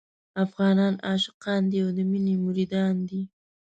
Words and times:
افغانان 0.45 0.93
عاشقان 1.07 1.61
دي 1.71 1.77
او 1.85 1.89
د 1.97 1.99
مينې 2.11 2.35
مريدان 2.45 2.95
دي. 3.09 3.21